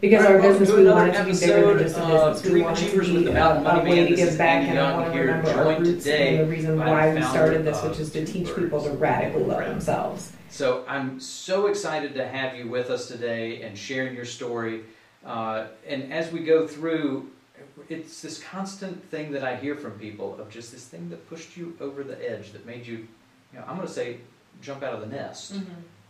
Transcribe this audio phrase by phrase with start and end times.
[0.00, 2.00] Because our welcome business, to we another want it to be bigger than just a
[2.00, 2.44] episode of.
[2.44, 4.04] We Dream want it to Achievers be with the a, Mountain Money a way Man.
[4.04, 6.04] to This give back, Andy and I Young want to here, remember our joined roots
[6.04, 8.56] today and the reason by why we founder started this, of which is to teach
[8.56, 10.32] people to radically love themselves.
[10.48, 14.84] So I'm so excited to have you with us today and sharing your story.
[15.24, 17.30] Uh, and as we go through,
[17.90, 21.58] it's this constant thing that I hear from people of just this thing that pushed
[21.58, 23.06] you over the edge, that made you,
[23.52, 24.16] you know, I'm going to say,
[24.62, 25.56] jump out of the nest,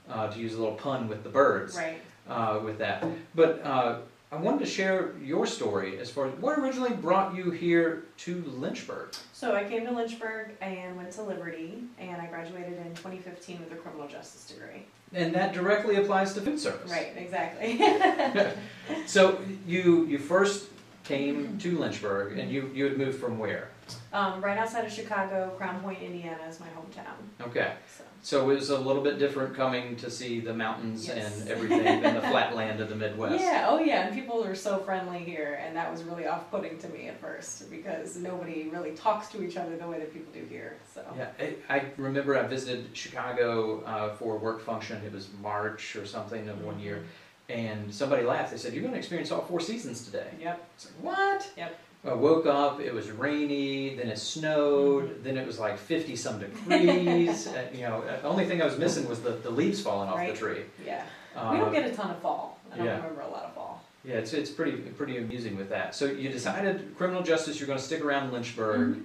[0.08, 1.76] uh, to use a little pun with the birds.
[1.76, 2.00] Right.
[2.28, 3.04] Uh, with that.
[3.34, 3.98] But uh,
[4.32, 8.44] I wanted to share your story as far as what originally brought you here to
[8.46, 9.14] Lynchburg.
[9.32, 13.72] So I came to Lynchburg and went to Liberty, and I graduated in 2015 with
[13.72, 14.84] a criminal justice degree.
[15.12, 16.90] And that directly applies to food service.
[16.90, 17.80] Right, exactly.
[19.06, 20.68] So you you first
[21.04, 23.68] came to Lynchburg and you, you had moved from where?
[24.12, 27.46] Um, right outside of Chicago, Crown Point, Indiana is my hometown.
[27.48, 27.72] Okay.
[27.96, 28.04] So.
[28.22, 31.40] So it was a little bit different coming to see the mountains Yes.
[31.40, 33.40] and everything than the flat land of the Midwest.
[33.42, 36.88] Yeah, oh yeah, and people are so friendly here, and that was really off-putting to
[36.90, 40.44] me at first because nobody really talks to each other the way that people do
[40.50, 40.76] here.
[40.94, 45.00] So Yeah, I, I remember I visited Chicago uh, for a work function.
[45.02, 47.04] It was March or something of one year,
[47.48, 48.50] and somebody laughed.
[48.50, 50.68] They said, "You're going to experience all four seasons today." Yep.
[50.74, 51.50] It's like, what?
[51.56, 51.78] Yep.
[52.04, 52.80] I woke up.
[52.80, 53.94] It was rainy.
[53.94, 55.22] Then it snowed.
[55.22, 57.46] Then it was like fifty some degrees.
[57.48, 60.16] uh, you know, the only thing I was missing was the, the leaves falling off
[60.16, 60.32] Right.
[60.32, 60.62] the tree.
[60.84, 61.04] Yeah,
[61.36, 62.58] Uh, we don't get a ton of fall.
[62.72, 62.96] I don't yeah.
[62.96, 63.84] remember a lot of fall.
[64.04, 65.94] yeah, it's it's pretty pretty amusing with that.
[65.94, 67.60] So you decided criminal justice.
[67.60, 68.90] You're going to stick around Lynchburg.
[68.92, 69.02] Mm-hmm.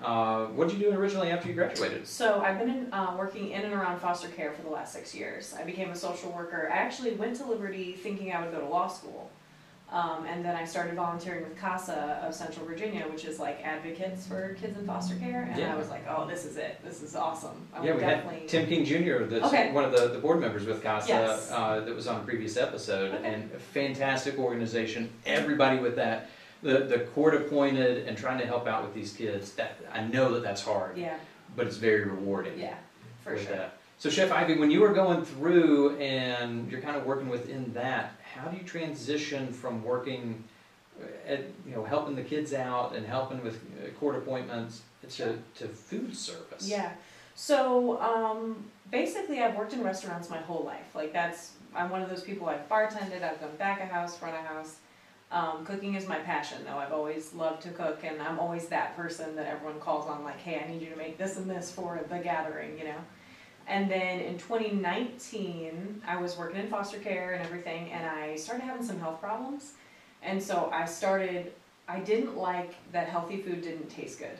[0.00, 2.06] Uh, what did you do originally after you graduated?
[2.06, 5.12] So I've been in, uh, working in and around foster care for the last six
[5.12, 5.54] years.
[5.58, 6.70] I became a social worker.
[6.72, 9.28] I actually went to Liberty thinking I would go to law school.
[9.90, 14.26] Um, and then I started volunteering with CASA of Central Virginia, which is like advocates
[14.26, 15.44] for kids in foster care.
[15.50, 15.72] And Yeah.
[15.74, 16.78] I was like, oh, this is it.
[16.84, 17.66] This is awesome.
[17.74, 18.40] I Yeah, we definitely.
[18.40, 19.72] had Tim King Jr., that's Okay.
[19.72, 21.50] one of the, the board members with CASA, Yes.
[21.50, 23.32] uh, that was on a previous episode, Okay.
[23.32, 25.10] and a fantastic organization.
[25.24, 26.28] Everybody with that,
[26.62, 30.34] the, the court appointed and trying to help out with these kids, that, I know
[30.34, 31.16] that that's hard, Yeah,
[31.56, 32.58] but it's very rewarding.
[32.58, 32.74] yeah,
[33.24, 33.56] for sure.
[33.56, 33.72] that.
[33.98, 38.12] So Chef Ivy, when you were going through and you're kind of working within that,
[38.34, 40.44] how do you transition from working
[41.26, 45.66] at, you know, helping the kids out and helping with uh, court appointments to, to
[45.66, 46.68] food service?
[46.68, 46.92] Yeah.
[47.34, 50.94] So um, basically, I've worked in restaurants my whole life.
[50.94, 52.48] Like that's I'm one of those people.
[52.48, 53.22] I've bartended.
[53.24, 54.76] I've done back of house, front of house.
[55.30, 56.78] Um, cooking is my passion, though.
[56.78, 60.38] I've always loved to cook, and I'm always that person that everyone calls on, like,
[60.38, 62.96] "Hey, I need you to make this and this for the gathering," you know.
[63.68, 68.62] And then in 2019, I was working in foster care and everything, and I started
[68.64, 69.74] having some health problems.
[70.22, 71.52] And so I started.
[71.86, 74.38] I didn't like that healthy food didn't taste good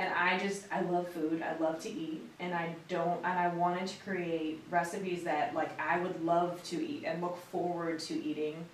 [0.00, 1.42] and I just I love food.
[1.42, 3.18] I love to eat, and I don't.
[3.18, 7.36] And I wanted to create recipes that like I would love to eat and look
[7.36, 8.64] forward to eating,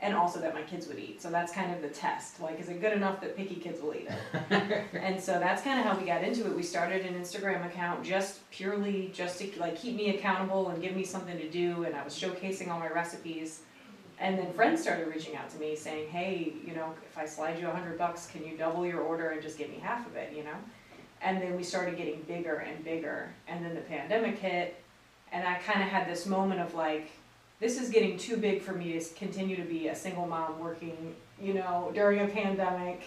[0.00, 1.22] and also that my kids would eat.
[1.22, 2.40] So that's kind of the test.
[2.40, 4.84] Like, is it good enough that picky kids will eat it?
[4.92, 6.54] and so that's kind of how we got into it.
[6.54, 10.94] We started an Instagram account just purely just to like keep me accountable and give
[10.94, 11.84] me something to do.
[11.84, 13.60] And I was showcasing all my recipes.
[14.18, 17.58] And then friends started reaching out to me saying, "Hey, you know, if I slide
[17.58, 20.16] you a hundred bucks, can you double your order and just give me half of
[20.16, 20.56] it?" You know.
[21.22, 23.30] And then we started getting bigger and bigger.
[23.48, 24.82] And then the pandemic hit,
[25.32, 27.10] and I kind of had this moment of like,
[27.60, 31.14] this is getting too big for me to continue to be a single mom working,
[31.40, 33.02] you know, during a pandemic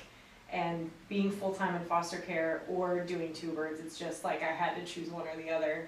[0.51, 3.79] and being full time in foster care or doing two birds.
[3.79, 5.87] It's just like I had to choose one or the other.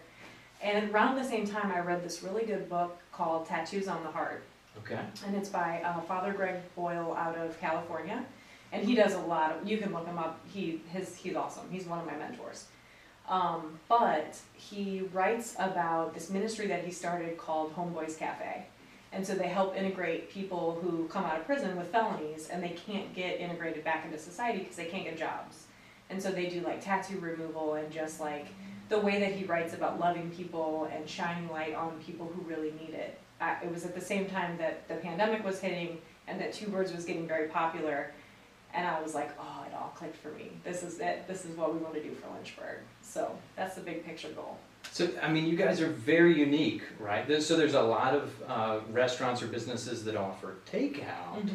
[0.62, 4.12] And around the same time, I read this really good book called Tattoos on the
[4.12, 4.44] Heart
[4.78, 5.00] Okay.
[5.26, 8.24] and it's by uh, Father Greg Boyle out of California,
[8.72, 9.68] and he does a lot of.
[9.68, 10.40] You can look him up.
[10.54, 11.64] He his he's awesome.
[11.72, 12.66] He's one of my mentors.
[13.31, 18.66] Um, but he writes about this ministry that he started called Homeboys Cafe,
[19.14, 22.75] and so they help integrate people who come out of prison with felonies and they
[22.86, 25.68] can't get integrated back into society because they can't get jobs,
[26.09, 28.47] and so they do like tattoo removal and just like
[28.90, 32.72] the way that he writes about loving people and shining light on people who really
[32.72, 33.18] need it.
[33.40, 36.68] I, it was at the same time that the pandemic was hitting and that Two
[36.68, 38.11] Birds was getting very popular.
[38.73, 40.52] And I was like, oh, it all clicked for me.
[40.64, 41.28] This is it.
[41.28, 42.79] This is what we want to do for Lynchburg.
[43.02, 44.58] So that's the big picture goal.
[44.91, 47.41] So, I mean, you guys are very unique, right?
[47.41, 51.50] So there's a lot of uh, restaurants or businesses that offer takeout.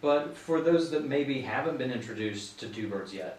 [0.00, 3.38] But for those that maybe haven't been introduced to Two Birds yet,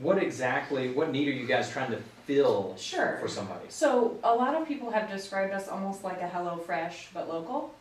[0.00, 3.18] what exactly, what need are you guys trying to fill Sure.
[3.20, 3.66] for somebody?
[3.68, 7.74] So a lot of people have described us almost like a Hello Fresh but local,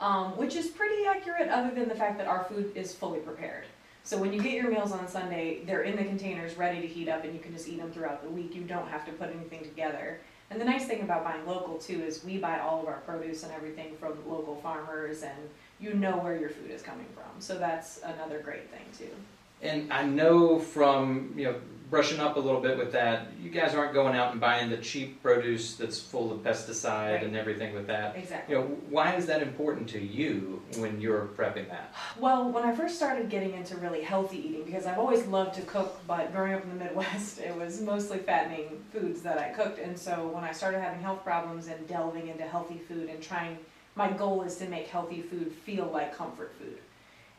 [0.00, 3.64] um, which is pretty accurate, other than the fact that our food is fully prepared.
[4.06, 7.08] So when you get your meals on Sunday, they're in the containers ready to heat
[7.08, 8.54] up, and you can just eat them throughout the week.
[8.54, 10.20] You don't have to put anything together.
[10.48, 13.42] And the nice thing about buying local too is we buy all of our produce
[13.42, 15.36] and everything from local farmers and
[15.80, 17.40] you know where your food is coming from.
[17.40, 19.12] So that's another great thing too.
[19.60, 21.56] And I know from, you know,
[21.88, 24.76] brushing up a little bit with that, you guys aren't going out and buying the
[24.78, 27.22] cheap produce that's full of pesticide Right.
[27.22, 28.16] and everything with that.
[28.16, 28.54] Exactly.
[28.56, 31.94] You know, why is that important to you when you're prepping that?
[32.18, 35.62] Well, when I first started getting into really healthy eating, because I've always loved to
[35.62, 39.78] cook, but growing up in the Midwest, it was mostly fattening foods that I cooked.
[39.78, 43.58] And so when I started having health problems and delving into healthy food and trying,
[43.94, 46.78] my goal is to make healthy food feel like comfort food.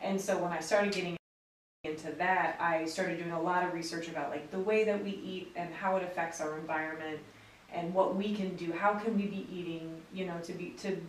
[0.01, 1.17] And so when I started getting
[1.83, 5.11] into that, I started doing a lot of research about like the way that we
[5.11, 7.19] eat and how it affects our environment
[7.73, 8.71] and what we can do.
[8.71, 11.01] How can we be eating, you know, to be to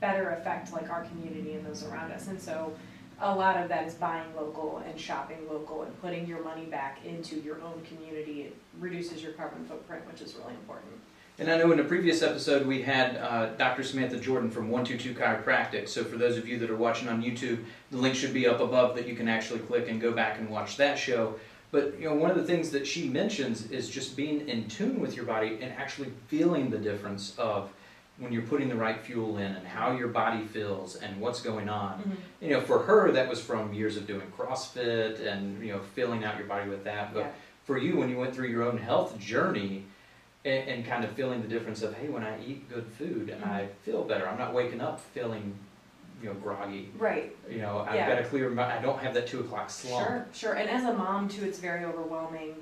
[0.00, 2.28] better affect like our community and those around us.
[2.28, 2.74] And so
[3.20, 6.98] a lot of that is buying local and shopping local and putting your money back
[7.04, 8.42] into your own community.
[8.42, 10.92] It reduces your carbon footprint, which is really important.
[11.38, 13.82] And I know in a previous episode we had uh, Dr.
[13.82, 15.88] Samantha Jordan from 122 Chiropractic.
[15.88, 18.60] So for those of you that are watching on YouTube, the link should be up
[18.60, 21.34] above that you can actually click and go back and watch that show.
[21.72, 25.00] But you know, one of the things that she mentions is just being in tune
[25.00, 27.72] with your body and actually feeling the difference of
[28.18, 31.68] when you're putting the right fuel in and how your body feels and what's going
[31.68, 32.16] on.
[32.40, 36.24] You know, for her that was from years of doing CrossFit and you know filling
[36.24, 37.12] out your body with that.
[37.12, 37.30] But Yeah.
[37.64, 39.86] for you, when you went through your own health journey
[40.44, 43.46] and, and kind of feeling the difference of hey, when I eat good food, Mhm.
[43.46, 44.28] I feel better.
[44.28, 45.54] I'm not waking up feeling
[46.22, 46.90] you know groggy.
[46.96, 47.34] Right.
[47.50, 48.08] You know, I've Yeah.
[48.08, 48.58] got a clear.
[48.58, 50.06] I don't have that two o'clock slump.
[50.06, 50.52] Sure, sure.
[50.54, 52.54] And as a mom too, it's very overwhelming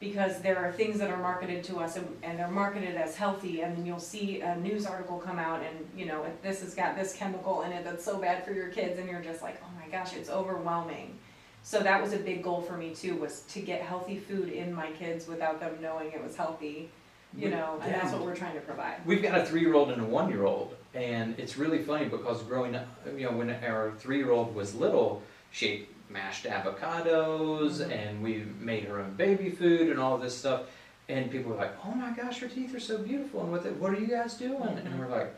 [0.00, 3.62] because there are things that are marketed to us and, and they're marketed as healthy
[3.62, 6.94] and then you'll see a news article come out and you know this has got
[6.96, 9.68] this chemical in it that's so bad for your kids and you're just like oh
[9.80, 11.16] my gosh it's overwhelming
[11.62, 14.74] so that was a big goal for me too was to get healthy food in
[14.74, 16.90] my kids without them knowing it was healthy
[17.36, 20.04] you know and that's what we're trying to provide We've got a three-year-old and a
[20.04, 22.86] one-year-old, and it's really funny because growing up,
[23.16, 27.90] you know, when our three-year-old was little, she ate mashed avocados, Mhm.
[27.90, 30.62] and we made her own baby food and all this stuff.
[31.08, 33.92] And people were like, "Oh my gosh, her teeth are so beautiful!" And what, what
[33.92, 34.62] are you guys doing?
[34.62, 35.34] And we're like,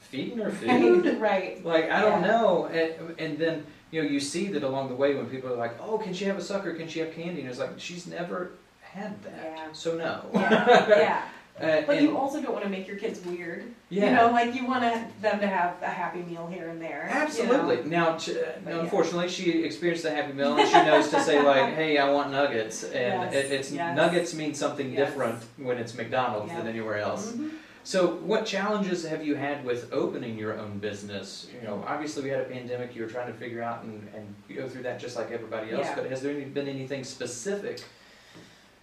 [0.00, 2.28] "Feeding her food." right Like I don't Yeah.
[2.28, 5.56] know, and, and then you know you see that along the way when people are
[5.56, 6.72] like, "Oh, can she have a sucker?
[6.74, 8.52] Can she have candy?" And it's like she's never
[8.92, 9.72] had that, Yeah.
[9.72, 10.24] so no.
[10.34, 11.22] yeah yeah
[11.60, 14.06] Uh, but you also don't want to make your kids weird yeah.
[14.06, 17.02] You know, like you want to, them to have a happy meal here and there.
[17.08, 17.20] you know?
[17.24, 17.90] Absolutely.
[17.90, 18.30] Now, ch-
[18.64, 18.80] But yeah.
[18.80, 22.30] unfortunately, she experienced the Happy Meal, and she knows to say like, "Hey, I want
[22.32, 23.94] nuggets," and Yes, it, it's yes.
[23.94, 24.98] nuggets mean something Yes.
[25.10, 26.58] different when it's McDonald's Yeah.
[26.60, 27.32] than anywhere else.
[27.32, 27.50] Mhm.
[27.84, 27.98] So,
[28.30, 31.48] what challenges have you had with opening your own business?
[31.54, 32.96] You know, obviously we had a pandemic.
[32.96, 34.24] You were trying to figure out and, and
[34.56, 35.86] go through that just like everybody else.
[35.86, 35.96] Yeah.
[35.96, 37.76] But has there any- been anything specific?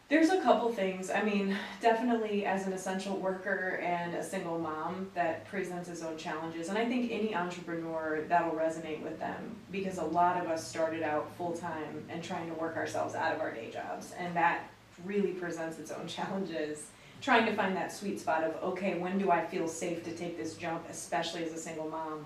[0.10, 1.12] There's a couple things.
[1.12, 6.18] I mean, definitely as an essential worker and a single mom, that presents its own
[6.18, 6.70] challenges.
[6.70, 11.04] And I think any entrepreneur that'll resonate with them because a lot of us started
[11.04, 14.64] out full time and trying to work ourselves out of our day jobs, and that
[15.06, 16.88] really presents its own challenges.
[17.22, 20.38] Trying to find that sweet spot of okay, when do I feel safe to take
[20.38, 22.26] this jump, especially as a single mom?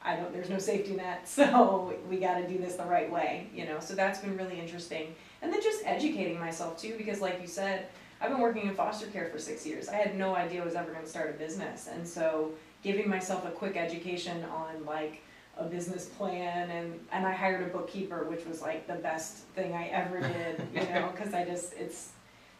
[0.00, 0.32] I don't.
[0.32, 3.80] There's no safety net, so we got to do this the right way, you know.
[3.80, 7.86] So that's been really interesting and then just educating myself too because like you said
[8.20, 9.88] i've been working in foster care for six years.
[9.88, 11.88] I had no idea i was ever going to start a business.
[11.92, 12.52] And so
[12.82, 15.22] giving myself a quick education on like
[15.56, 19.74] a business plan and and i hired a bookkeeper which was like the best thing
[19.74, 22.10] i ever did you know because i just it's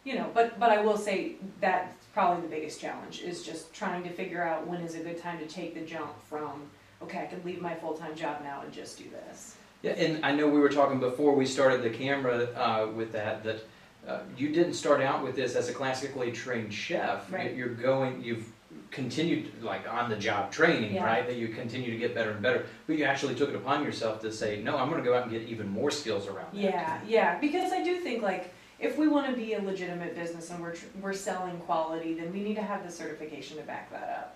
[0.03, 4.03] you know but but i will say that's probably the biggest challenge is just trying
[4.03, 6.63] to figure out when is a good time to take the jump from
[7.01, 10.33] okay i can leave my full-time job now and just do this Yeah, and I
[10.33, 13.61] know we were talking before we started the camera uh, with that that
[14.07, 17.31] uh, you didn't start out with this as a classically trained chef.
[17.31, 17.55] Right.
[17.55, 18.45] You're going, you've
[18.91, 21.05] continued like on the job training, Yeah.
[21.05, 21.25] right?
[21.25, 22.65] That you continue to get better and better.
[22.87, 25.23] But you actually took it upon yourself to say, no, I'm going to go out
[25.23, 26.53] and get even more skills around.
[26.53, 30.15] that." Yeah, yeah, because I do think like if we want to be a legitimate
[30.15, 33.63] business and we're tr- we're selling quality, then we need to have the certification to
[33.63, 34.35] back that up.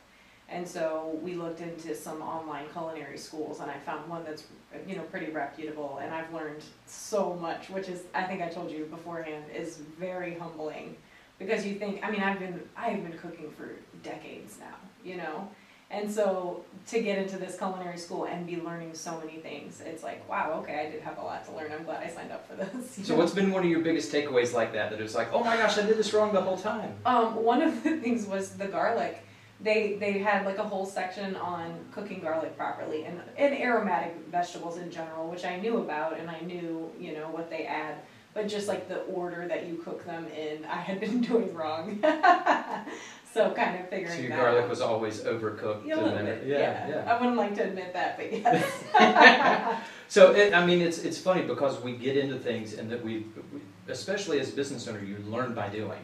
[0.54, 4.44] And so we looked into some online culinary schools, and I found one that's
[4.88, 8.70] you know pretty reputable, and I've learned so much, which is I think I told
[8.70, 10.96] you beforehand is very humbling,
[11.40, 13.72] because you think I mean I've been I've been cooking for
[14.04, 15.50] decades now, you know.
[15.90, 20.04] And so to get into this culinary school and be learning so many things, it's
[20.04, 21.72] like, wow, okay, I did have a lot to learn.
[21.72, 23.00] I'm glad I signed up for this.
[23.06, 23.20] So know?
[23.20, 24.90] what's been one of your biggest takeaways like that?
[24.90, 26.96] That it was like, oh my gosh, I did this wrong the whole time.
[27.06, 29.24] Um, one of the things was the garlic.
[29.62, 34.78] They they had like a whole section on cooking garlic properly and, and aromatic vegetables
[34.78, 37.96] in general, which I knew about and I knew, you know, what they add.
[38.34, 42.04] But just like the order that you cook them in, I had been doing wrong.
[43.34, 44.70] So kind of figuring So your garlic out.
[44.70, 45.88] was always overcooked.
[45.88, 46.88] Yeah, a and little then bit, it- yeah.
[46.88, 47.12] yeah.
[47.12, 48.32] I wouldn't like to admit that, but
[48.94, 49.82] yes.
[50.08, 53.26] So it, I mean, it's it's funny because we get into things, and that we,
[53.52, 55.98] we especially as a business owner, you learn by doing.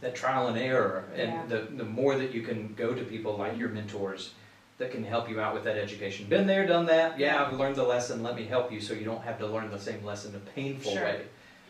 [0.00, 1.42] That trial and error, and Yeah.
[1.46, 4.32] the the more that you can go to people like your mentors
[4.78, 6.26] that can help you out with that education.
[6.26, 7.18] Been there, done that.
[7.18, 8.22] Yeah, I've learned the lesson.
[8.22, 10.50] Let me help you, so you don't have to learn the same lesson in a
[10.52, 11.04] painful Sure.
[11.04, 11.22] way.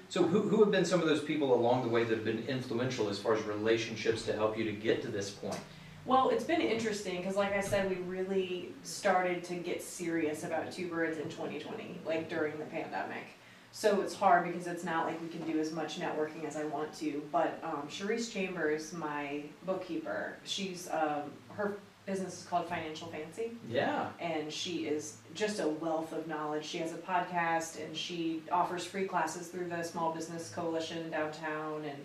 [0.09, 2.45] So who who have been some of those people along the way that have been
[2.47, 5.59] influential as far as relationships to help you to get to this point?
[6.07, 10.73] Well, it's been interesting because, like I said, we really started to get serious about
[10.73, 13.25] Two Birds in 2020, like during the pandemic.
[13.73, 16.65] So it's hard because it's not like we can do as much networking as I
[16.65, 17.23] want to.
[17.31, 23.53] But um, Charisse Chambers, my bookkeeper, she's um, her business is called Financial Fancy.
[23.69, 24.09] Yeah.
[24.19, 26.65] and she is just a wealth of knowledge.
[26.65, 31.85] She has a podcast and she offers free classes through the Small Business Coalition downtown
[31.85, 31.99] and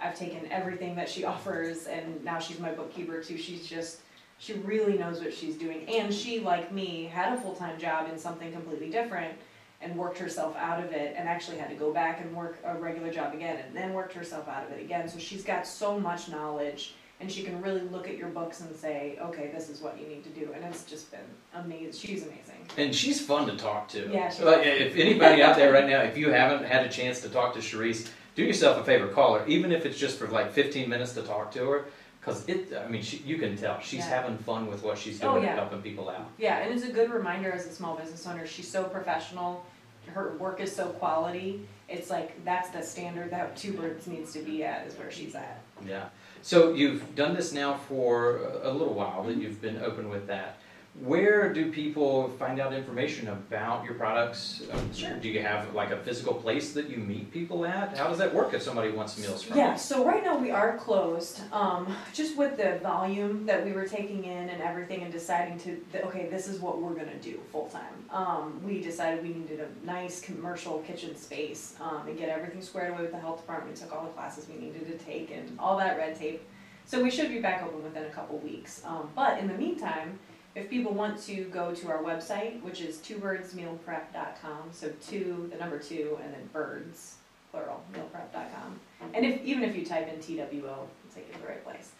[0.00, 3.36] I've taken everything that she offers and now she's my bookkeeper too.
[3.36, 4.00] She's just
[4.38, 8.18] she really knows what she's doing and she like me had a full-time job in
[8.18, 9.34] something completely different
[9.82, 12.74] and worked herself out of it and actually had to go back and work a
[12.76, 15.08] regular job again and then worked herself out of it again.
[15.08, 18.74] So she's got so much knowledge and she can really look at your books and
[18.74, 20.50] say, okay, this is what you need to do.
[20.54, 21.20] And it's just been
[21.54, 21.92] amazing.
[21.92, 22.66] She's amazing.
[22.76, 24.10] And she's fun to talk to.
[24.10, 27.20] Yeah, she Like, if anybody out there right now, if you haven't had a chance
[27.20, 30.26] to talk to Sharice, do yourself a favor, call her, even if it's just for
[30.28, 31.84] like 15 minutes to talk to her.
[32.24, 34.08] Because it, I mean, she, you can tell she's Yeah.
[34.22, 35.56] having fun with what she's Oh, doing, yeah.
[35.56, 36.28] helping people out.
[36.38, 38.46] Yeah, and it's a good reminder as a small business owner.
[38.46, 39.64] She's so professional.
[40.06, 41.66] Her work is so quality.
[41.88, 45.34] It's like that's the standard that Two Birds needs to be at, is where she's
[45.34, 45.62] at.
[45.86, 46.06] Yeah.
[46.42, 49.28] So you've done this now for a little while Mm-hmm.
[49.28, 50.58] that you've been open with that.
[51.00, 54.62] Where do people find out information about your products?
[54.70, 55.14] Um, Sure.
[55.14, 57.96] Do you have like a physical place that you meet people at?
[57.96, 60.76] How does that work if somebody wants meals from Yeah, so right now we are
[60.76, 65.58] closed, um, just with the volume that we were taking in and everything and deciding
[65.60, 68.04] to, okay, this is what we're gonna do full-time.
[68.10, 72.92] Um, we decided we needed a nice commercial kitchen space, um, and get everything squared
[72.92, 75.78] away with the health department, took all the classes we needed to take and all
[75.78, 76.42] that red tape.
[76.84, 80.18] So we should be back open within a couple weeks, um, but in the meantime,
[80.54, 85.78] if people want to go to our website, which is twobirdsmealprep.com, so two, the number
[85.78, 87.16] two, and then birds,
[87.50, 88.80] plural, mealprep.com.
[89.14, 91.92] And if, even if you type in TWO, take you to the right place.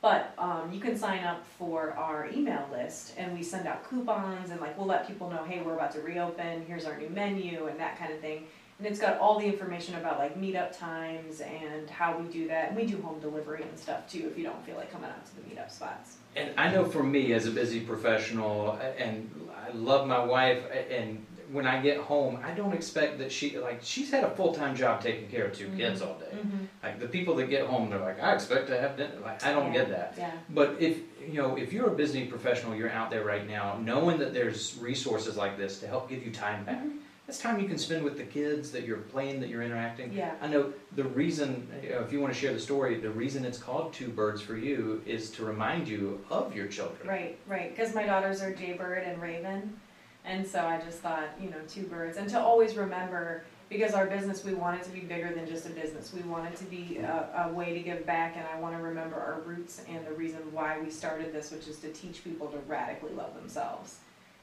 [0.00, 4.50] But, um, you can sign up for our email list and we send out coupons
[4.50, 7.66] and like, we'll let people know, hey, we're about to reopen, here's our new menu
[7.66, 8.46] and that kind of thing.
[8.78, 12.68] And it's got all the information about like meetup times and how we do that.
[12.68, 15.26] And we do home delivery and stuff too, if you don't feel like coming out
[15.26, 16.18] to the meetup spots.
[16.36, 19.28] And I know for me as a busy professional, and
[19.66, 23.80] I love my wife, and when I get home, I don't expect that she like
[23.82, 25.76] she's had a full time job taking care of 2 Mhm.
[25.76, 26.36] kids all day.
[26.36, 26.64] Mm-hmm.
[26.82, 29.14] Like the people that get home, they're like, I expect to have dinner.
[29.24, 30.14] Like I don't get that.
[30.16, 30.30] Yeah.
[30.50, 34.18] But if you know, if you're a busy professional, you're out there right now, knowing
[34.18, 36.84] that there's resources like this to help give you time back.
[36.84, 36.98] Mhm.
[37.28, 40.14] That's time you can spend with the kids that you're playing, that you're interacting.
[40.14, 40.32] Yeah.
[40.40, 43.44] I know the reason, you know, if you want to share the story, the reason
[43.44, 47.06] it's called Two Birds for you is to remind you of your children.
[47.06, 49.78] Right, right, because my daughters are Jaybird and Raven,
[50.24, 54.06] and so I just thought, you know, two birds, and to always remember, because our
[54.06, 56.64] business, we want it to be bigger than just a business, we want it to
[56.64, 60.06] be a, a way to give back, and I want to remember our roots and
[60.06, 63.96] the reason why we started this, which is to teach people to radically love themselves.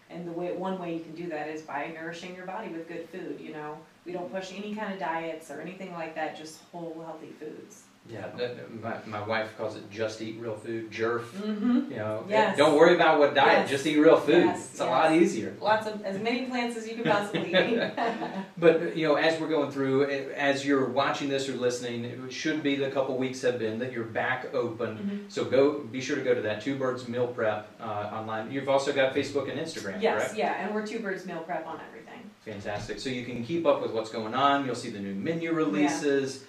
[0.09, 2.87] And the way, one way you can do that is by nourishing your body with
[2.87, 6.37] good food, you know, we don't push any kind of diets or anything like that,
[6.37, 7.83] just whole healthy foods.
[8.07, 11.21] Yeah, that- that- my, my wife calls it just eat real food, jerf.
[11.41, 11.91] Mm-hmm.
[11.91, 12.55] You know, Yes.
[12.55, 13.69] don't worry about what diet, Yes.
[13.71, 14.45] just eat real food.
[14.45, 14.91] Yes, It's a yes.
[14.91, 15.55] lot easier.
[15.59, 17.81] Lots of, as many plants as you can possibly eat.
[18.57, 22.31] But you know, as we're going through, eh, as you're watching this or listening, it
[22.31, 25.25] should be the couple weeks have been that you're back open.
[25.27, 25.31] Mhm.
[25.31, 27.83] So go, be sure to go to that Two Birds Meal Prep uh,
[28.13, 28.51] online.
[28.51, 30.37] You've also got Facebook and Instagram, Yes, correct?
[30.37, 32.29] yeah, and we're two birds meal prep on everything.
[32.45, 32.99] Fantastic.
[32.99, 34.65] So you can keep up with what's going on.
[34.65, 36.45] You'll see the new menu releases.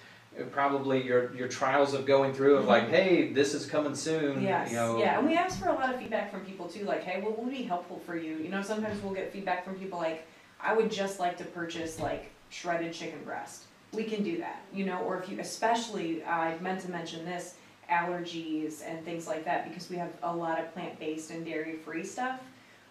[0.51, 4.41] Probably your your trials of going through of like, hey, this is coming soon.
[4.41, 6.85] Yes, You know, yeah, and we ask for a lot of feedback from people too,
[6.85, 8.35] like, hey, what would be helpful for you?
[8.37, 10.27] You know, sometimes we'll get feedback from people like,
[10.61, 13.63] I would just like to purchase like shredded chicken breast.
[13.93, 17.55] We can do that, you know, or if you, especially, I meant to mention this,
[17.89, 22.39] allergies and things like that, because we have a lot of plant-based and dairy-free stuff.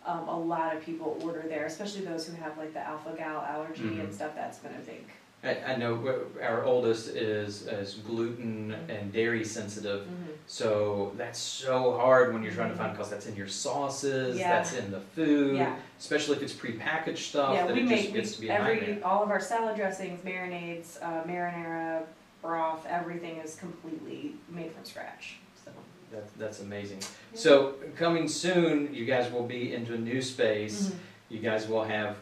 [0.07, 3.83] Um, a lot of people order there, especially those who have like the alpha-gal allergy
[3.83, 4.01] Mhm.
[4.05, 5.05] and stuff, that's been a big,
[5.45, 5.95] I, I know
[6.41, 10.03] uh, our oldest is is gluten and dairy sensitive.
[10.07, 10.33] mhm.
[10.47, 14.49] So that's so hard when you're trying to find because that's in your sauces, Yeah.
[14.57, 15.77] that's in the food, yeah.
[15.99, 17.55] especially if it's prepackaged stuff.
[17.55, 19.77] Yeah, that we it just make gets to we, be every all of our salad
[19.77, 22.03] dressings, marinades, uh, marinara,
[22.43, 25.37] broth, everything is completely made from scratch.
[25.65, 25.71] So
[26.13, 27.01] That's, that's amazing.
[27.35, 30.89] So coming soon, you guys will be into a new space.
[30.91, 30.95] Mhm.
[31.29, 32.17] You guys will have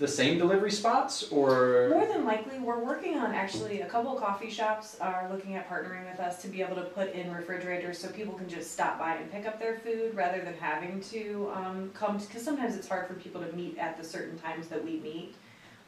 [0.00, 1.90] the same delivery spots or?
[1.90, 5.68] More than likely, we're working on actually a couple of coffee shops are looking at
[5.68, 8.98] partnering with us to be able to put in refrigerators so people can just stop
[8.98, 12.88] by and pick up their food rather than having to um, come because sometimes it's
[12.88, 15.34] hard for people to meet at the certain times that we meet.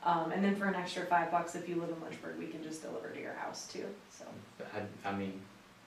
[0.05, 2.63] Um, and then for an extra five bucks, if you live in Lynchburg, we can
[2.63, 3.87] just deliver to your house too.
[4.11, 4.25] So
[4.75, 5.41] I, I mean,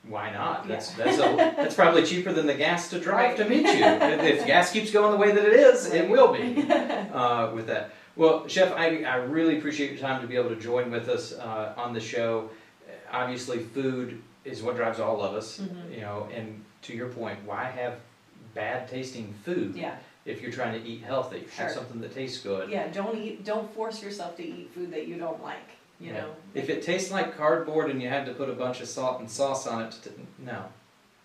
[0.08, 0.67] why not?
[0.67, 1.05] That's, Yeah.
[1.05, 3.86] that's, a, that's probably cheaper than the gas to drive to meet you.
[3.86, 6.67] If if gas keeps going the way that it is, it will be
[7.13, 7.91] uh, with that.
[8.16, 11.34] Well, Chef, I, I really appreciate your time to be able to join with us
[11.34, 12.50] uh, on the show.
[13.12, 15.94] Obviously, food is what drives all of us, Mhm.
[15.96, 17.96] you know, and to your point, why have
[18.54, 19.96] bad tasting food yeah,
[20.26, 21.40] if you're trying to eat healthy?
[21.40, 21.70] Have Sure.
[21.70, 22.70] something that tastes good.
[22.70, 22.88] yeah.
[22.88, 23.44] Don't eat.
[23.44, 25.70] Don't force yourself to eat food that you don't like.
[26.00, 26.22] You Yeah.
[26.22, 26.30] know.
[26.54, 29.30] If it tastes like cardboard and you had to put a bunch of salt and
[29.30, 30.66] sauce on it, to, no.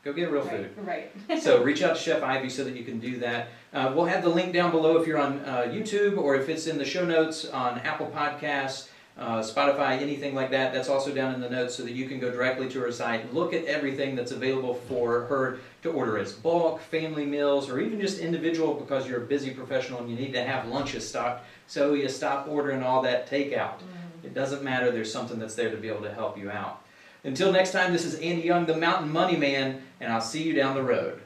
[0.02, 0.70] Go get real food.
[0.78, 1.42] right, right.
[1.42, 3.48] so reach out to Chef Ivy so that you can do that.
[3.74, 6.66] Uh, we'll have the link down below if you're on uh, YouTube or if it's
[6.66, 8.88] in the show notes on Apple Podcasts,
[9.18, 10.72] uh, Spotify, anything like that.
[10.72, 13.34] That's also down in the notes so that you can go directly to her site,
[13.34, 18.00] look at everything that's available for her to order as bulk, family meals, or even
[18.00, 21.44] just individual because you're a busy professional and you need to have lunches stocked.
[21.66, 23.80] So you stop ordering all that takeout.
[24.22, 26.84] It doesn't matter, there's something that's there to be able to help you out.
[27.22, 30.54] Until next time, this is Andy Young, the Mountain Money Man, and I'll see you
[30.54, 31.20] down the road.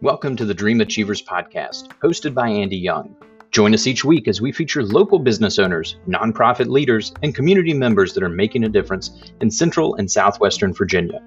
[0.00, 3.14] Welcome to the Dream Achievers Podcast, hosted by Andy Young.
[3.50, 8.14] Join us each week as we feature local business owners, nonprofit leaders, and community members
[8.14, 11.22] that are making a difference in central and southwestern Virginia.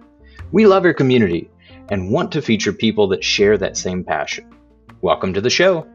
[0.52, 1.52] We love our community
[1.90, 4.52] and want to feature people that share that same passion.
[5.02, 5.86] Welcome to the show.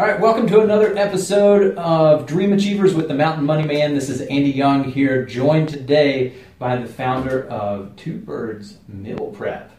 [0.00, 3.92] All right, welcome to another episode of Dream Achievers with the Mountain Money Man.
[3.92, 9.70] This is Andy Young here, joined today by the founder of Two Birds Meal Prep.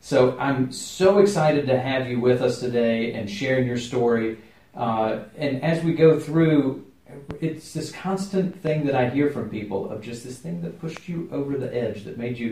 [0.00, 4.38] So I'm so excited to have you with us today and sharing your story.
[4.74, 6.86] Uh, and as we go through,
[7.42, 11.10] it's this constant thing that I hear from people of just this thing that pushed
[11.10, 12.48] you over the edge, that made you,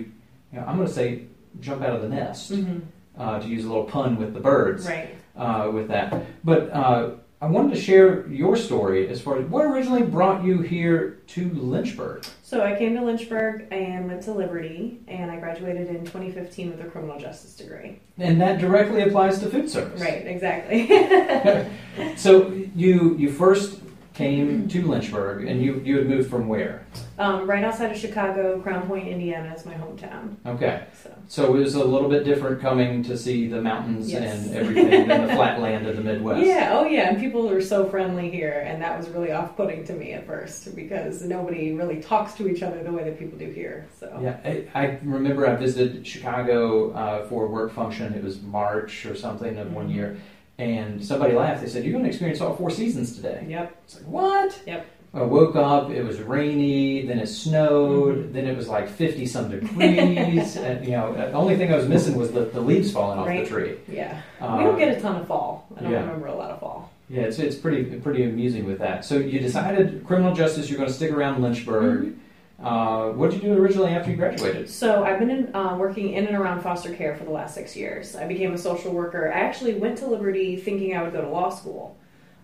[0.52, 1.22] you know, I'm going to say,
[1.60, 2.80] jump out of the nest, Mm-hmm.
[3.18, 5.14] uh, to use a little pun with the birds Right.
[5.36, 6.24] Uh, with that.
[6.44, 10.62] But uh, I wanted to share your story as far as what originally brought you
[10.62, 12.24] here to Lynchburg.
[12.42, 16.80] So I came to Lynchburg and went to Liberty, and I graduated in 2015 with
[16.80, 18.00] a criminal justice degree.
[18.18, 20.00] And that directly applies to food service.
[20.00, 20.88] Right, exactly.
[22.16, 23.80] So you you first
[24.26, 26.86] came to Lynchburg, and you you had moved from where?
[27.18, 30.36] um, right outside of Chicago, Crown Point, Indiana is my hometown.
[30.46, 34.46] Okay, So so it was a little bit different coming to see the mountains Yes.
[34.46, 36.46] and everything than the flat land of the Midwest.
[36.46, 39.92] yeah, oh yeah, and people are so friendly here, and that was really off-putting to
[39.92, 43.50] me at first because nobody really talks to each other the way that people do
[43.50, 43.86] here.
[44.00, 48.14] So Yeah, I, I remember I visited Chicago uh, for a work function.
[48.14, 49.94] It was March or something of one Mhm.
[49.94, 50.16] year,
[50.58, 51.62] and somebody laughed.
[51.62, 53.76] They said, "You're going to experience all four seasons today." Yep.
[53.84, 54.60] It's like what?
[54.66, 54.86] Yep.
[55.14, 55.90] I woke up.
[55.90, 57.06] It was rainy.
[57.06, 58.32] Then it snowed.
[58.34, 60.56] Then it was like fifty some degrees.
[60.56, 63.26] and, you know, the only thing I was missing was the, the leaves falling off
[63.26, 63.44] Right.
[63.44, 63.76] the tree.
[63.88, 64.20] Yeah.
[64.40, 65.68] Uh, we don't get a ton of fall.
[65.76, 66.00] I don't yeah.
[66.00, 66.92] remember a lot of fall.
[67.08, 69.04] Yeah, it's it's pretty pretty amusing with that.
[69.04, 70.68] So you decided criminal justice.
[70.68, 72.00] You're going to stick around Lynchburg.
[72.04, 72.20] Mm-hmm.
[72.62, 74.68] Uh, what did you do originally after you graduated?
[74.68, 77.76] So I've been in, uh, working in and around foster care for the last six
[77.76, 78.16] years.
[78.16, 79.30] I became a social worker.
[79.30, 81.98] I actually went to Liberty thinking I would go to law school.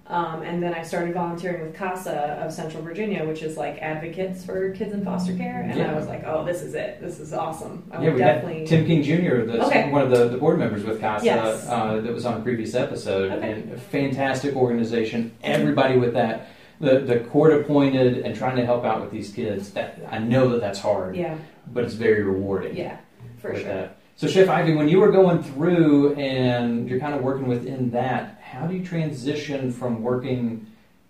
[0.09, 2.13] Um, and then I started volunteering with CASA
[2.45, 5.63] of Central Virginia, which is like advocates for kids in foster care.
[5.63, 5.93] And Yeah.
[5.93, 7.01] I was like, oh, this is it.
[7.01, 7.85] This is awesome.
[7.91, 8.59] I yeah, we definitely.
[8.61, 9.91] had Tim King Jr., the, Okay.
[9.91, 11.67] one of the, the board members with CASA, Yes.
[11.69, 13.53] uh, that was on a previous episode, Okay.
[13.53, 15.33] and a fantastic organization.
[15.43, 16.49] Everybody with that,
[16.83, 19.71] the the court appointed and trying to help out with these kids.
[19.71, 21.39] That I know that that's hard, yeah,
[21.73, 22.77] but it's very rewarding.
[22.77, 22.99] yeah,
[23.39, 23.63] for sure.
[23.63, 23.97] that.
[24.17, 28.41] So, Chef Ivy, when you were going through and you're kind of working within that,
[28.43, 30.67] how do you transition from working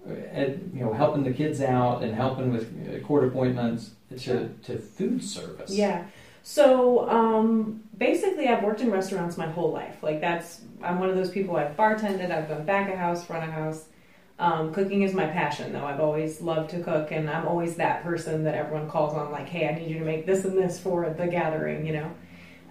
[0.09, 4.49] uh, at, you know, helping the kids out and helping with uh, court appointments to,
[4.63, 5.73] to food service?
[5.73, 6.05] Yeah.
[6.45, 10.03] So um, basically, I've worked in restaurants my whole life.
[10.03, 11.57] Like that's I'm one of those people.
[11.57, 12.31] I've bartended.
[12.31, 13.87] I've done back of house, front of house.
[14.39, 15.85] Um, cooking is my passion, though.
[15.85, 19.49] I've always loved to cook, and I'm always that person that everyone calls on, like,
[19.49, 22.11] "Hey, I need you to make this and this for the gathering," you know.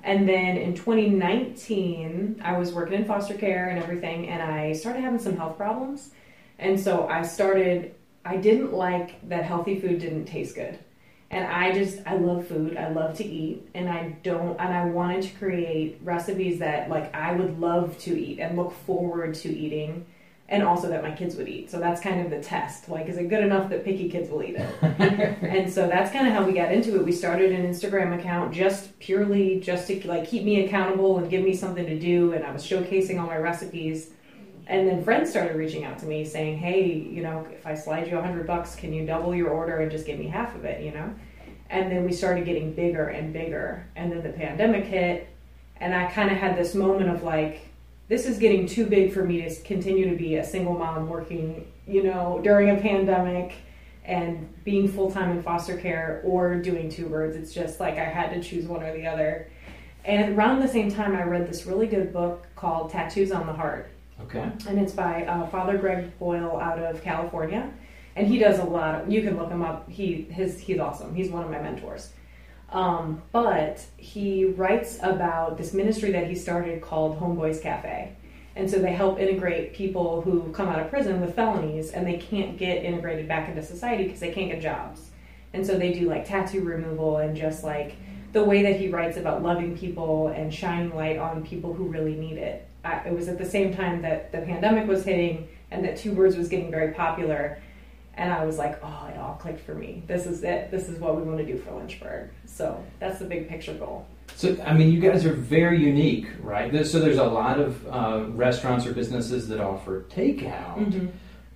[0.03, 5.01] And then in 2019, I was working in foster care and everything, and I started
[5.01, 6.11] having some health problems.
[6.59, 7.95] And so I started.
[8.25, 10.77] I didn't like that healthy food didn't taste good
[11.31, 12.77] and I just I love food.
[12.77, 17.13] I love to eat, and I don't and I wanted to create recipes that like
[17.15, 20.05] I would love to eat and look forward to eating,
[20.51, 21.71] and also that my kids would eat.
[21.71, 22.89] So that's kind of the test.
[22.89, 24.67] Like, is it good enough that picky kids will eat it?
[25.41, 27.05] and so that's kind of how we got into it.
[27.05, 31.41] We started an Instagram account just purely just to like keep me accountable and give
[31.41, 32.33] me something to do.
[32.33, 34.09] And I was showcasing all my recipes.
[34.67, 38.07] And then friends started reaching out to me saying, "Hey, you know, if I slide
[38.07, 40.65] you a hundred bucks, can you double your order and just give me half of
[40.65, 41.13] it?" You know.
[41.69, 43.87] And then we started getting bigger and bigger.
[43.95, 45.29] And then the pandemic hit,
[45.77, 47.70] and I kind of had this moment of like,
[48.11, 51.65] this is getting too big for me to continue to be a single mom working,
[51.87, 53.53] you know, during a pandemic
[54.03, 57.37] and being full time in foster care or doing two birds.
[57.37, 59.49] It's just like I had to choose one or the other.
[60.03, 63.53] And around the same time, I read this really good book called Tattoos on the
[63.53, 63.89] Heart.
[64.23, 64.51] Okay.
[64.67, 67.71] And it's by uh, Father Greg Boyle out of California.
[68.17, 69.89] And he does a lot of, you can look him up.
[69.89, 71.15] He, his, he's awesome.
[71.15, 72.09] He's one of my mentors.
[72.71, 78.15] Um, but he writes about this ministry that he started called Homeboys Cafe.
[78.55, 82.17] And so they help integrate people who come out of prison with felonies and they
[82.17, 85.09] can't get integrated back into society because they can't get jobs.
[85.53, 87.95] And so they do like tattoo removal and just like
[88.33, 92.15] the way that he writes about loving people and shining light on people who really
[92.15, 92.67] need it.
[92.83, 96.13] I, it was at the same time that the pandemic was hitting and that Two
[96.13, 97.61] Birds was getting very popular
[98.15, 100.03] and I was like, oh, it all clicked for me.
[100.07, 100.69] This is it.
[100.69, 102.29] This is what we want to do for Lynchburg.
[102.45, 104.05] So that's the big picture goal.
[104.35, 106.85] So, I mean, you guys are very unique, right?
[106.85, 110.77] So, there's a lot of uh, restaurants or businesses that offer takeout.
[110.77, 111.07] Mm-hmm.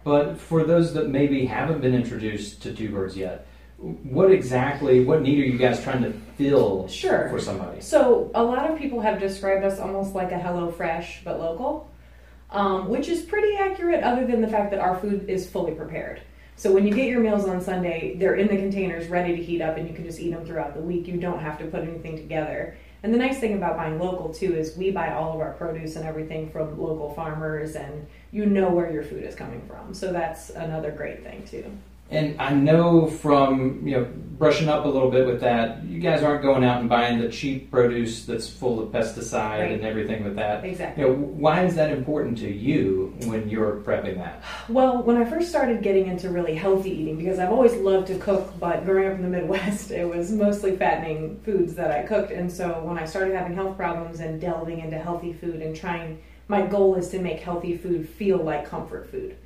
[0.04, 5.22] But for those that maybe haven't been introduced to Two Birds yet, what exactly, what
[5.22, 7.30] need are you guys trying to fill sure.
[7.30, 7.82] for somebody?
[7.82, 11.90] So, a lot of people have described us almost like a Hello Fresh, but local,
[12.52, 16.22] um, which is pretty accurate, other than the fact that our food is fully prepared.
[16.58, 19.62] So when you get your meals on Sunday, they're in the containers ready to heat
[19.62, 21.08] up and you can just eat them throughout the week.
[21.08, 22.78] You don't have to put anything together.
[23.04, 25.96] And the nice thing about buying local too is we buy all of our produce
[25.96, 29.94] and everything from local farmers and you know where your food is coming from.
[29.94, 31.72] So that's another great thing too.
[32.10, 36.22] And I know from you know brushing up a little bit with that, you guys
[36.22, 39.72] aren't going out and buying the cheap produce that's full of pesticide right.
[39.72, 40.64] and everything with that.
[40.64, 41.04] Exactly.
[41.04, 44.44] You know, why is that important to you when you're prepping that?
[44.68, 48.18] Well, when I first started getting into really healthy eating, because I've always loved to
[48.18, 52.32] cook, but growing up in the Midwest, it was mostly fattening foods that I cooked.
[52.32, 56.22] And so when I started having health problems and delving into healthy food and trying,
[56.48, 59.38] my goal is to make healthy food feel like comfort food.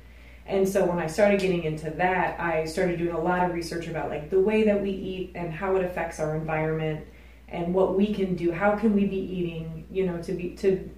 [0.50, 3.86] And so when I started getting into that, I started doing a lot of research
[3.86, 7.06] about like the way that we eat and how it affects our environment
[7.48, 8.50] and what we can do.
[8.50, 10.90] How can we be eating, you know, to be to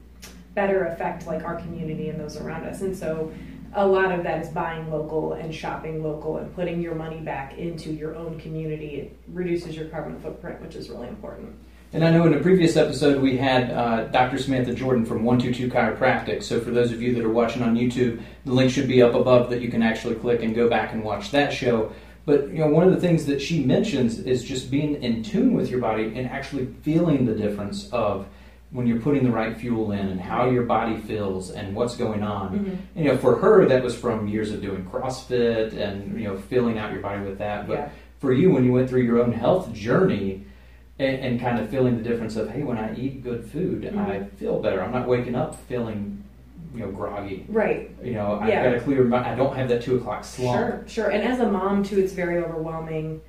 [0.54, 2.80] better affect like our community and those around us.
[2.82, 3.32] And so
[3.74, 7.56] a lot of that is buying local and shopping local and putting your money back
[7.56, 8.96] into your own community.
[8.96, 11.56] It reduces your carbon footprint, which is really important.
[11.94, 14.38] And I know in a previous episode we had uh, Dr.
[14.38, 16.42] Samantha Jordan from 122 Chiropractic.
[16.42, 19.14] So for those of you that are watching on YouTube, the link should be up
[19.14, 21.92] above that you can actually click and go back and watch that show.
[22.24, 25.52] But you know, one of the things that she mentions is just being in tune
[25.52, 28.26] with your body and actually feeling the difference of
[28.70, 32.22] when you're putting the right fuel in and how your body feels and what's going
[32.22, 32.58] on.
[32.58, 32.98] Mm-hmm.
[32.98, 36.78] You know, for her that was from years of doing CrossFit and you know filling
[36.78, 37.68] out your body with that.
[37.68, 37.88] But yeah.
[38.18, 40.46] for you, when you went through your own health journey
[41.02, 43.98] and, and, kind of feeling the difference of hey when i eat good food mm-hmm.
[43.98, 44.82] i feel better.
[44.82, 46.22] I'm not waking up feeling
[46.74, 47.44] you know groggy.
[47.48, 47.90] Right.
[48.02, 50.58] You know i've got a clear i don't have that two o'clock slump.
[50.58, 51.10] Sure sure.
[51.10, 53.20] And as a mom too it's very overwhelming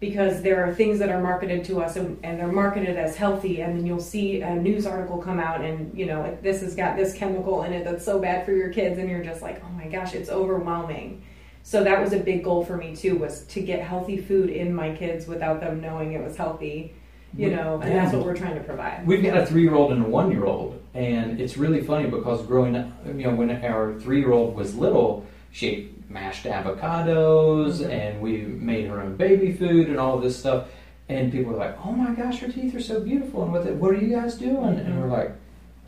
[0.00, 3.62] because there are things that are marketed to us and, and, they're marketed as healthy.
[3.62, 6.96] And then you'll see a news article come out and you know this has got
[6.96, 8.98] this chemical in it that's so bad for your kids.
[8.98, 11.22] And you're just like oh my gosh it's overwhelming.
[11.62, 14.74] So that was a big goal for me too was to get healthy food in
[14.74, 16.94] my kids without them knowing it was healthy
[17.36, 19.06] you know, and that's what we're trying to provide.
[19.06, 23.12] We've got a three-year-old and a one-year-old, and it's really funny because growing up, you
[23.12, 27.90] know, when our three-year-old was little, she ate mashed avocados, mm-hmm.
[27.90, 30.68] and we made her own baby food and all this stuff.
[31.08, 33.74] And people were like, "Oh my gosh, her teeth are so beautiful!" And with it,
[33.74, 34.54] what are you guys doing?
[34.56, 34.86] Mm-hmm.
[34.86, 35.32] And we're like,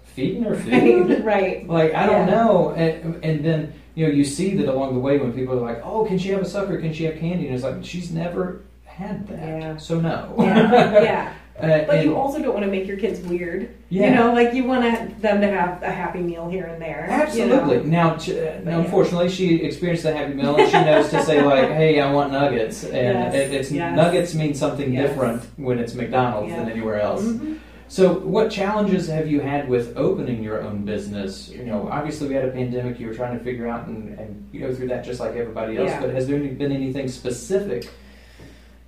[0.05, 1.68] "Feeding her food." right.
[1.68, 2.35] Like I don't yeah.
[2.35, 5.61] know, and, and then you know you see that along the way when people are
[5.61, 6.81] like, "Oh, can she have a sucker?
[6.81, 8.62] Can she have candy?" And it's like she's never
[9.00, 9.38] had that.
[9.38, 9.76] Yeah.
[9.78, 10.34] So no.
[10.38, 11.02] Yeah.
[11.02, 11.34] yeah.
[11.58, 13.74] Uh, but you also don't want to make your kids weird.
[13.90, 14.06] Yeah.
[14.06, 17.06] You know, like you want them to have a happy meal here and there.
[17.10, 17.76] Absolutely.
[17.76, 18.14] You know?
[18.14, 19.32] Now, uh, unfortunately, yeah.
[19.32, 22.84] she experienced a happy meal, and she knows to say like, "Hey, I want nuggets,"
[22.84, 23.34] and yes.
[23.34, 23.94] it, it's yes.
[23.94, 25.10] nuggets mean something yes.
[25.10, 27.24] different when it's McDonald's than anywhere else.
[27.24, 27.56] Mm-hmm.
[27.88, 31.48] So, what challenges have you had with opening your own business?
[31.48, 33.00] You know, obviously we had a pandemic.
[33.00, 35.76] You were trying to figure out and, and you go through that just like everybody
[35.76, 35.92] else.
[36.00, 37.90] But has there been anything specific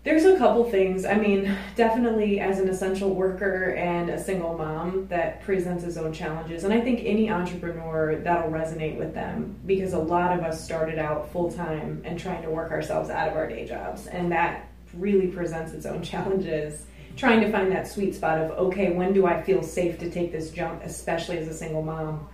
[0.05, 1.05] There's a couple things.
[1.05, 6.13] I mean, definitely as an essential worker and a single mom, that presents its own
[6.13, 6.65] challenges.
[6.65, 10.99] And I think any entrepreneur that'll resonate with them because a lot of us started
[10.99, 14.09] out full time and trying to work ourselves out of our day jobs.
[14.09, 16.85] And that really presents its own challenges.
[17.17, 20.33] Trying to find that sweet spot of, okay, when do I feel safe to take
[20.33, 22.27] this jump, especially as a single mom?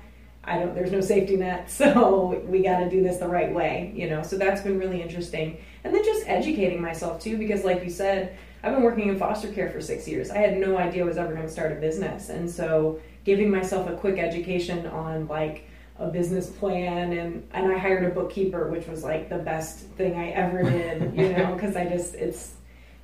[0.42, 3.92] I don't, there's no safety net, so we got to do this the right way,
[3.94, 4.22] you know?
[4.22, 8.36] So that's been really interesting and then just educating myself too because like you said
[8.62, 10.30] i've been working in foster care for six years.
[10.30, 12.28] I had no idea i was ever going to start a business.
[12.28, 17.76] And so giving myself a quick education on like a business plan and and i
[17.76, 21.74] hired a bookkeeper which was like the best thing i ever did you know because
[21.76, 22.54] i just it's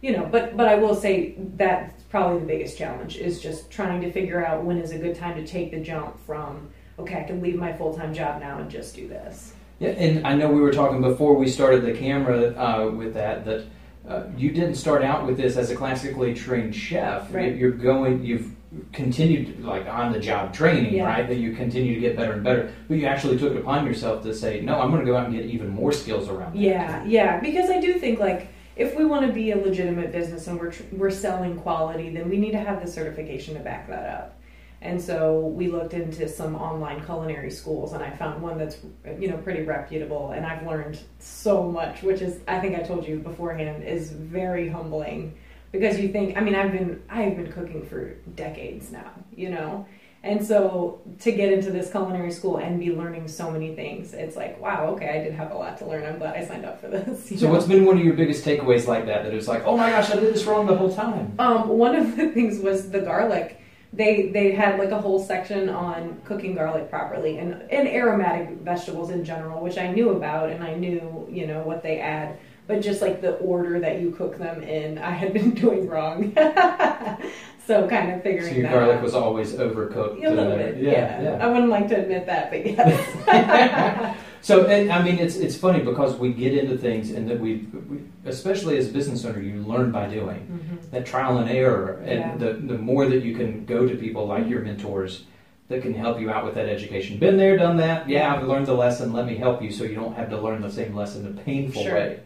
[0.01, 4.01] you know but but i will say that's probably the biggest challenge is just trying
[4.01, 7.25] to figure out when is a good time to take the jump from okay i
[7.25, 9.55] can leave my full-time job now and just do this
[9.85, 13.45] yeah, and I know we were talking before we started the camera uh, with that
[13.45, 13.67] that
[14.09, 17.33] uh, you didn't start out with this as a classically trained chef.
[17.33, 17.55] Right.
[17.57, 18.51] You're going, you've
[18.93, 21.05] continued like on the job training, Yeah.
[21.07, 21.27] right?
[21.29, 22.73] That you continue to get better and better.
[22.89, 25.27] But you actually took it upon yourself to say, no, I'm going to go out
[25.27, 26.55] and get even more skills around.
[26.55, 30.11] that." Yeah, yeah, because I do think like if we want to be a legitimate
[30.13, 33.61] business and we're tr- we're selling quality, then we need to have the certification to
[33.61, 34.37] back that up.
[34.83, 38.77] And so we looked into some online culinary schools, and I found one that's
[39.19, 43.07] you know pretty reputable, and I've learned so much, which is I think I told
[43.07, 45.37] you beforehand is very humbling
[45.73, 49.87] because you think I mean I've been I've been cooking for decades now, you know.
[50.25, 54.37] And so to get into this culinary school and be learning so many things, it's
[54.37, 56.07] like, wow, okay, I did have a lot to learn.
[56.07, 57.31] I'm glad I signed up for this.
[57.39, 57.53] So know?
[57.53, 59.25] what's been one of your biggest takeaways like that?
[59.25, 61.35] That it's like, oh my gosh, I did this wrong the whole time.
[61.39, 63.61] Um, one of the things was the garlic.
[63.95, 69.11] They they had like a whole section on cooking garlic properly and, and aromatic vegetables
[69.11, 72.39] in general, which I knew about and I knew, you know, what they add.
[72.67, 76.33] But just like the order that you cook them in, I had been doing wrong.
[77.67, 78.55] so kind of figuring.
[78.55, 79.03] So your garlic out.
[79.03, 80.25] was always overcooked.
[80.25, 81.45] a little bit, yeah, yeah, yeah.
[81.45, 84.17] I wouldn't like to admit that, but yes.
[84.45, 87.67] So and, I mean, it's it's funny because we get into things, and that we,
[87.89, 90.91] we especially as a business owner, you learn by doing Mhm.
[90.91, 92.35] that trial and error, and Yeah.
[92.37, 95.25] the the more that you can go to people like your mentors
[95.71, 97.17] that can help you out with that education.
[97.19, 98.07] Been there, done that.
[98.07, 99.15] Yeah, I've learned the lesson.
[99.15, 101.41] Let me help you, so you don't have to learn the same lesson in a
[101.41, 101.95] painful Sure.
[101.95, 102.19] way.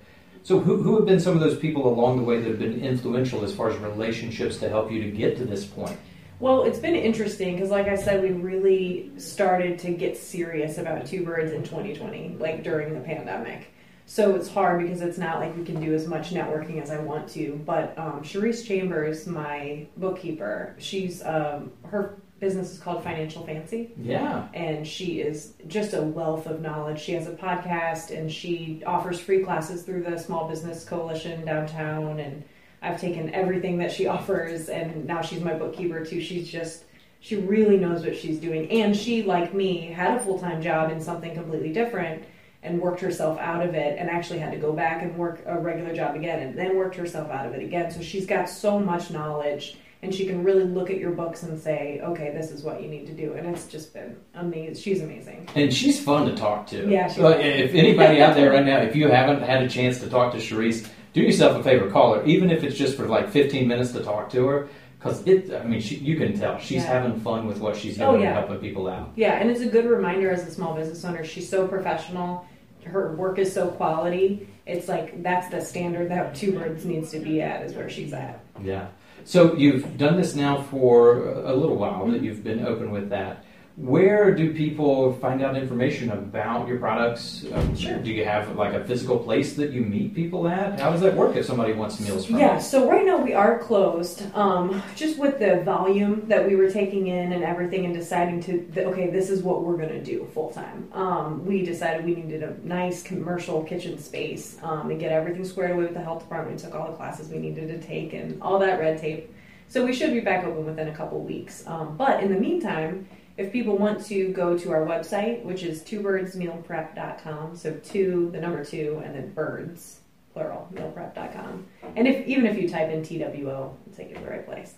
[0.42, 2.80] So who who have been some of those people along the way that have been
[2.80, 5.96] influential as far as relationships to help you to get to this point?
[6.40, 11.06] Well, it's been interesting because, like I said, we really started to get serious about
[11.06, 13.72] Two Birds in 2020, like during the pandemic.
[14.06, 16.98] So it's hard because it's not like we can do as much networking as I
[17.00, 17.60] want to.
[17.66, 24.46] But um, Charisse Chambers, my bookkeeper, she's um, her business is called Financial Fancy Yeah.
[24.54, 27.00] and she is just a wealth of knowledge.
[27.00, 32.20] She has a podcast and she offers free classes through the Small Business Coalition downtown
[32.20, 32.44] and
[32.82, 36.20] I've taken everything that she offers and now she's my bookkeeper too.
[36.20, 36.84] She's just
[37.20, 41.00] she really knows what she's doing and she like me had a full-time job in
[41.00, 42.24] something completely different
[42.62, 45.58] and worked herself out of it and actually had to go back and work a
[45.58, 47.90] regular job again and then worked herself out of it again.
[47.90, 51.60] So she's got so much knowledge and she can really look at your books and
[51.60, 53.32] say, okay, this is what you need to do.
[53.32, 54.76] And it's just been amazing.
[54.76, 55.48] She's amazing.
[55.56, 56.88] And she's fun to talk to.
[56.88, 60.32] Yeah, if anybody out there right now, if you haven't had a chance to talk
[60.32, 60.88] to Sharice,
[61.18, 64.02] do yourself a favor, call her, even if it's just for like 15 minutes to
[64.02, 64.68] talk to her.
[64.98, 67.00] Because it, I mean, she, you can tell she's Yeah.
[67.00, 69.12] having fun with what she's oh, doing Oh, and helping people out.
[69.14, 71.24] Yeah, and it's a good reminder as a small business owner.
[71.24, 72.44] She's so professional.
[72.84, 74.48] Her work is so quality.
[74.66, 78.12] It's like that's the standard that Two Birds needs to be at, is where she's
[78.12, 78.40] at.
[78.62, 78.88] Yeah.
[79.24, 82.24] So you've done this now for a little while that mm-hmm.
[82.24, 83.44] you've been open with that.
[83.78, 87.46] Where do people find out information about your products?
[87.54, 87.96] Um, Sure.
[87.98, 90.80] Do you have like a physical place that you meet people at?
[90.80, 92.60] How does that work if somebody wants meals from Yeah, you?
[92.60, 94.24] so right now we are closed.
[94.34, 98.66] Um, just with the volume that we were taking in and everything, and deciding to
[98.88, 100.88] okay, this is what we're gonna do full time.
[100.92, 105.70] Um, we decided we needed a nice commercial kitchen space um, and get everything squared
[105.70, 106.58] away with the health department.
[106.58, 109.32] Took all the classes we needed to take and all that red tape.
[109.68, 111.62] So we should be back open within a couple weeks.
[111.66, 113.06] Um, but in the meantime,
[113.38, 118.64] if people want to go to our website, which is twobirdsmealprep.com, so two, the number
[118.64, 120.00] two, and then birds,
[120.32, 121.64] plural, mealprep.com.
[121.96, 124.74] And if even if you type in TWO, it'll take you to the right place.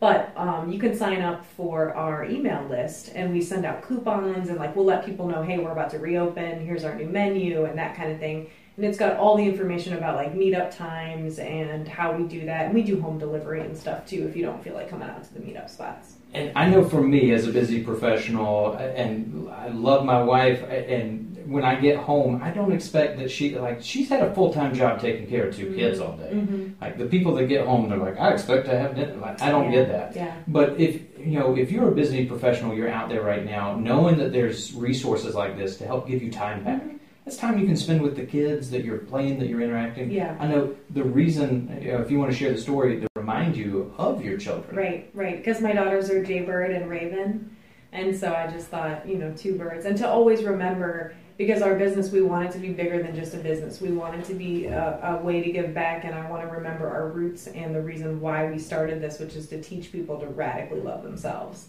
[0.00, 4.48] But um, you can sign up for our email list, and we send out coupons,
[4.48, 6.64] and like we'll let people know, hey, we're about to reopen.
[6.66, 8.50] Here's our new menu, and that kind of thing.
[8.76, 12.66] and it's got all the information about like meetup times and how we do that.
[12.66, 15.22] And we do home delivery and stuff too if you don't feel like coming out
[15.22, 16.14] to the meetup spots.
[16.32, 21.26] And I know for me as a busy professional, and I love my wife, and
[21.46, 24.72] when I get home, I don't expect that she like she's had a full time
[24.72, 25.74] job taking care of 2 Mhm.
[25.74, 26.30] kids all day.
[26.32, 26.80] Mm-hmm.
[26.80, 29.14] Like the people that get home, they're like, I expect to have dinner.
[29.16, 29.78] Like I don't Yeah.
[29.78, 30.12] get that.
[30.16, 30.32] Yeah.
[30.46, 34.16] But if you know, if you're a busy professional, you're out there right now, knowing
[34.18, 36.82] that there's resources like this to help give you time back.
[37.24, 40.10] That's time you can spend with the kids that you're playing, that you're interacting.
[40.10, 40.36] Yeah.
[40.38, 43.56] I know the reason, you know, if you want to share the story, to remind
[43.56, 44.74] you of your children.
[44.74, 45.36] Right, right.
[45.36, 47.56] Because my daughters are Jaybird and Raven.
[47.92, 49.84] And so I just thought, you know, two birds.
[49.84, 53.34] And to always remember, because our business, we want it to be bigger than just
[53.34, 53.80] a business.
[53.80, 56.04] We want it to be a, a way to give back.
[56.04, 59.34] And I want to remember our roots and the reason why we started this, which
[59.34, 61.68] is to teach people to radically love themselves.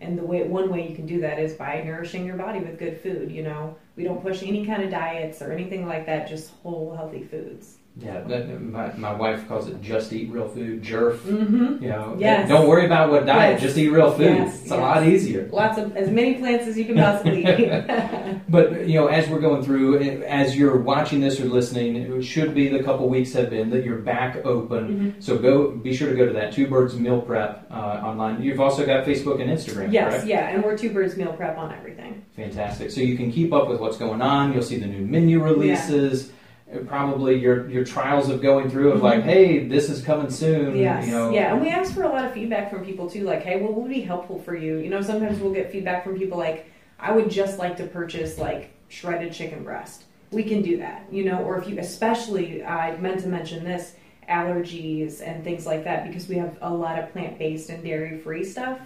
[0.00, 2.78] And the way one way you can do that is by nourishing your body with
[2.78, 3.30] good food.
[3.30, 6.28] You know, we don't push any kind of diets or anything like that.
[6.28, 7.76] Just whole healthy foods.
[8.02, 11.18] Yeah, that, my, my wife calls it just eat real food, jerf.
[11.18, 11.82] Mm-hmm.
[11.84, 12.48] You know, Yes.
[12.48, 13.62] don't worry about what diet, Yes.
[13.62, 14.36] just eat real food.
[14.36, 15.48] Yes, It's a lot easier.
[15.52, 17.68] Lots of as many plants as you can possibly eat.
[18.48, 22.52] But you know, as we're going through, as you're watching this or listening, it should
[22.54, 25.14] be the couple weeks have been that you're back open.
[25.18, 25.22] Mhm.
[25.22, 28.42] So go, be sure to go to that Two Birds Meal Prep uh, online.
[28.42, 30.26] You've also got Facebook and Instagram, Yes, correct?
[30.26, 32.24] yeah, and we're two birds meal prep on everything.
[32.34, 32.90] Fantastic.
[32.90, 34.52] So you can keep up with what's going on.
[34.52, 36.30] You'll see the new menu releases.
[36.30, 36.32] uh,
[36.86, 39.24] Probably your your trials of going through of like, Mhm.
[39.24, 40.76] hey, this is coming soon.
[40.76, 43.24] Yes, You know, yeah, and we ask for a lot of feedback from people too.
[43.24, 44.78] Like, hey, what would be helpful for you?
[44.78, 46.66] You know, sometimes we'll get feedback from people like,
[47.00, 50.04] I would just like to purchase like shredded chicken breast.
[50.30, 53.94] We can do that, you know, or if you, especially, I meant to mention this,
[54.28, 58.18] allergies and things like that because we have a lot of plant based and dairy
[58.18, 58.78] free stuff.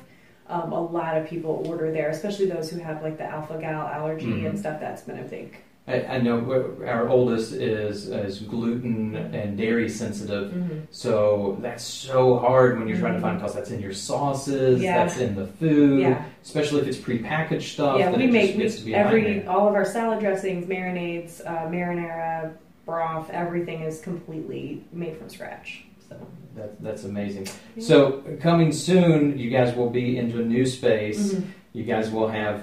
[0.49, 3.87] Um, a lot of people order there, especially those who have like the alpha gal
[3.87, 4.47] allergy Mhm.
[4.51, 4.81] and stuff.
[4.81, 5.57] That's been a big.
[5.87, 6.39] I, I know
[6.87, 10.87] our oldest is is gluten and dairy sensitive.
[10.91, 15.05] So that's so hard when you're trying to find because that's in your sauces, Yeah.
[15.05, 16.25] that's in the food, Yeah.
[16.43, 17.99] especially if it's prepackaged stuff.
[17.99, 21.43] Yeah, we make just gets to be a every all of our salad dressings, marinades,
[21.45, 22.53] uh, marinara,
[22.87, 25.85] broth, everything is completely made from scratch.
[26.09, 26.17] So
[26.57, 27.47] That, that's amazing.
[27.77, 27.85] Yeah.
[27.85, 31.35] So coming soon, you guys will be into a new space.
[31.35, 31.43] Mhm.
[31.75, 32.63] You guys will have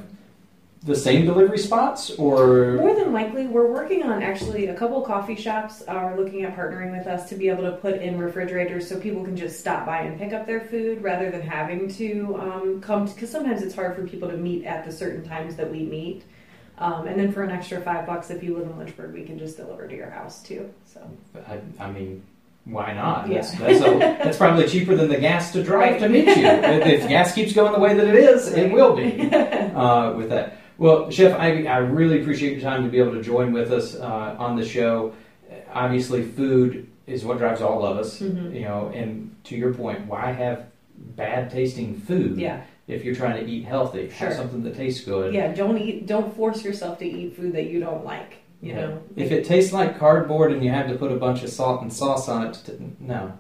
[0.84, 5.36] the same delivery spots, or more than likely, we're working on actually a couple coffee
[5.36, 9.00] shops are looking at partnering with us to be able to put in refrigerators so
[9.00, 12.82] people can just stop by and pick up their food rather than having to um,
[12.82, 15.82] come because sometimes it's hard for people to meet at the certain times that we
[15.84, 16.24] meet.
[16.80, 19.38] Um, and then for an extra five bucks, if you live in Lynchburg, we can
[19.38, 20.74] just deliver to your house too.
[20.92, 21.08] So
[21.48, 22.24] I, I mean,
[22.66, 23.28] why not?
[23.30, 23.42] Yeah.
[23.42, 26.44] That's, that's, a, that's probably cheaper than the gas to drive to meet you.
[26.44, 29.32] if, if gas keeps going the way that it is, it will be.
[29.32, 30.58] uh, with that.
[30.82, 33.96] Well, Chef Ivy, I really appreciate your time to be able to join with us
[33.96, 35.14] uh, on the show.
[35.72, 38.52] Obviously, food is what drives all of us, Mhm.
[38.56, 38.92] you know.
[38.92, 40.66] And to your point, why have
[40.98, 42.62] bad tasting food yeah.
[42.88, 44.10] if you're trying to eat healthy?
[44.10, 44.30] Sure.
[44.30, 45.36] Have something that tastes good.
[45.36, 46.08] Yeah, don't eat.
[46.08, 48.38] Don't force yourself to eat food that you don't like.
[48.60, 48.82] You Yeah.
[48.82, 48.98] know.
[49.16, 51.94] If it tastes like cardboard and you have to put a bunch of salt and
[51.94, 53.34] sauce on it, t- no.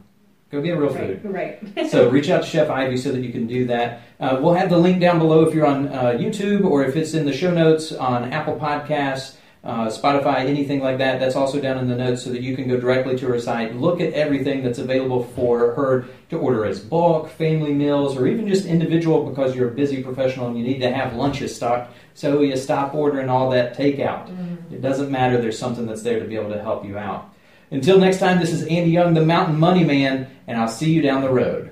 [0.51, 1.21] Go get real food.
[1.23, 1.89] right, right.
[1.89, 4.01] so reach out to Chef Ivy so that you can do that.
[4.19, 7.13] Uh, we'll have the link down below if you're on uh, YouTube or if it's
[7.13, 11.21] in the show notes on Apple Podcasts, uh, Spotify, anything like that.
[11.21, 13.77] That's also down in the notes so that you can go directly to her site,
[13.77, 18.45] look at everything that's available for her to order as bulk, family meals, or even
[18.45, 21.93] just individual because you're a busy professional and you need to have lunches stocked.
[22.13, 24.27] So you stop ordering all that takeout.
[24.69, 25.41] It doesn't matter.
[25.41, 27.31] There's something that's there to be able to help you out.
[27.71, 31.01] Until next time, this is Andy Young, the Mountain Money Man, and I'll see you
[31.01, 31.70] down the road.